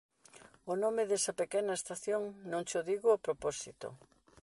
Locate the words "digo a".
2.89-3.21